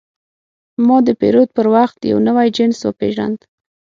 [0.87, 3.39] ما د پیرود پر وخت یو نوی جنس وپېژاند.